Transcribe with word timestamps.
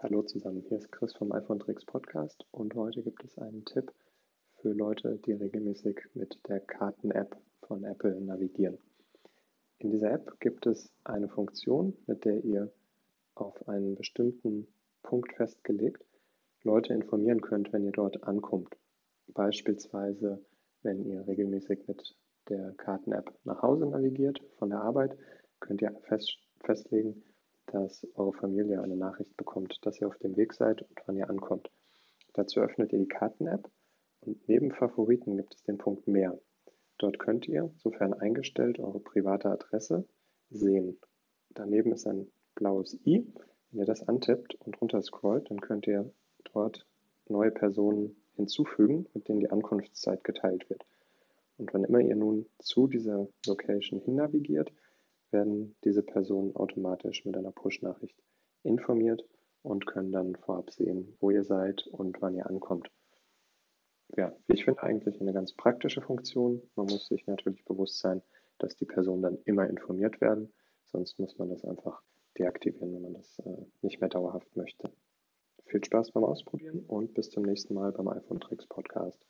Hallo 0.00 0.22
zusammen, 0.22 0.62
hier 0.68 0.78
ist 0.78 0.92
Chris 0.92 1.12
vom 1.12 1.32
iPhone 1.32 1.58
Tricks 1.58 1.84
Podcast 1.84 2.46
und 2.52 2.72
heute 2.76 3.02
gibt 3.02 3.24
es 3.24 3.36
einen 3.36 3.64
Tipp 3.64 3.92
für 4.60 4.72
Leute, 4.72 5.18
die 5.26 5.32
regelmäßig 5.32 5.98
mit 6.14 6.38
der 6.46 6.60
Karten-App 6.60 7.36
von 7.62 7.82
Apple 7.82 8.20
navigieren. 8.20 8.78
In 9.78 9.90
dieser 9.90 10.12
App 10.12 10.38
gibt 10.38 10.66
es 10.66 10.92
eine 11.02 11.28
Funktion, 11.28 11.96
mit 12.06 12.24
der 12.24 12.44
ihr 12.44 12.70
auf 13.34 13.68
einen 13.68 13.96
bestimmten 13.96 14.68
Punkt 15.02 15.32
festgelegt 15.32 16.04
Leute 16.62 16.94
informieren 16.94 17.40
könnt, 17.40 17.72
wenn 17.72 17.82
ihr 17.82 17.90
dort 17.90 18.22
ankommt. 18.22 18.76
Beispielsweise, 19.26 20.40
wenn 20.84 21.04
ihr 21.06 21.26
regelmäßig 21.26 21.88
mit 21.88 22.16
der 22.48 22.72
Karten-App 22.74 23.36
nach 23.42 23.62
Hause 23.62 23.86
navigiert 23.86 24.40
von 24.60 24.70
der 24.70 24.80
Arbeit, 24.80 25.18
könnt 25.58 25.82
ihr 25.82 25.90
fest, 26.02 26.38
festlegen, 26.60 27.24
dass 27.72 28.06
eure 28.14 28.32
Familie 28.32 28.82
eine 28.82 28.96
Nachricht 28.96 29.36
bekommt, 29.36 29.78
dass 29.82 30.00
ihr 30.00 30.08
auf 30.08 30.18
dem 30.18 30.36
Weg 30.36 30.54
seid 30.54 30.82
und 30.82 31.00
wann 31.06 31.16
ihr 31.16 31.28
ankommt. 31.28 31.70
Dazu 32.34 32.60
öffnet 32.60 32.92
ihr 32.92 32.98
die 32.98 33.08
Karten-App 33.08 33.70
und 34.20 34.48
neben 34.48 34.72
Favoriten 34.72 35.36
gibt 35.36 35.54
es 35.54 35.62
den 35.62 35.78
Punkt 35.78 36.06
Mehr. 36.06 36.38
Dort 36.98 37.18
könnt 37.18 37.46
ihr, 37.46 37.70
sofern 37.76 38.12
eingestellt, 38.12 38.78
eure 38.80 39.00
private 39.00 39.50
Adresse 39.50 40.06
sehen. 40.50 40.98
Daneben 41.50 41.92
ist 41.92 42.06
ein 42.06 42.28
blaues 42.54 42.94
i. 43.06 43.24
Wenn 43.70 43.80
ihr 43.80 43.86
das 43.86 44.06
antippt 44.06 44.56
und 44.56 44.80
runter 44.80 45.00
scrollt, 45.02 45.50
dann 45.50 45.60
könnt 45.60 45.86
ihr 45.86 46.10
dort 46.52 46.86
neue 47.28 47.50
Personen 47.50 48.16
hinzufügen, 48.34 49.06
mit 49.14 49.28
denen 49.28 49.40
die 49.40 49.50
Ankunftszeit 49.50 50.24
geteilt 50.24 50.68
wird. 50.70 50.84
Und 51.56 51.72
wann 51.74 51.84
immer 51.84 52.00
ihr 52.00 52.16
nun 52.16 52.46
zu 52.58 52.86
dieser 52.86 53.28
Location 53.46 54.00
hin 54.00 54.14
navigiert, 54.16 54.72
werden 55.32 55.76
diese 55.84 56.02
Personen 56.02 56.54
automatisch 56.56 57.24
mit 57.24 57.36
einer 57.36 57.52
Push-Nachricht 57.52 58.16
informiert 58.62 59.24
und 59.62 59.86
können 59.86 60.12
dann 60.12 60.36
vorab 60.36 60.70
sehen, 60.70 61.16
wo 61.20 61.30
ihr 61.30 61.44
seid 61.44 61.86
und 61.88 62.20
wann 62.20 62.34
ihr 62.34 62.46
ankommt. 62.46 62.90
Ja, 64.16 64.34
ich 64.46 64.64
finde 64.64 64.82
eigentlich 64.82 65.20
eine 65.20 65.32
ganz 65.32 65.52
praktische 65.52 66.00
Funktion. 66.00 66.62
Man 66.76 66.86
muss 66.86 67.08
sich 67.08 67.26
natürlich 67.26 67.64
bewusst 67.64 67.98
sein, 67.98 68.22
dass 68.58 68.76
die 68.76 68.86
Personen 68.86 69.22
dann 69.22 69.38
immer 69.44 69.68
informiert 69.68 70.20
werden. 70.20 70.52
Sonst 70.86 71.18
muss 71.18 71.36
man 71.36 71.50
das 71.50 71.64
einfach 71.64 72.02
deaktivieren, 72.38 72.94
wenn 72.94 73.02
man 73.02 73.14
das 73.14 73.38
äh, 73.40 73.66
nicht 73.82 74.00
mehr 74.00 74.08
dauerhaft 74.08 74.56
möchte. 74.56 74.90
Viel 75.66 75.84
Spaß 75.84 76.12
beim 76.12 76.24
Ausprobieren 76.24 76.84
und 76.86 77.12
bis 77.12 77.30
zum 77.30 77.42
nächsten 77.42 77.74
Mal 77.74 77.92
beim 77.92 78.08
iPhone 78.08 78.40
Tricks 78.40 78.66
Podcast. 78.66 79.22